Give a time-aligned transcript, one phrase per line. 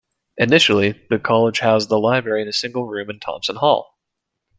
[0.37, 3.99] Initially, the College housed the library in a single room in Thompson Hall.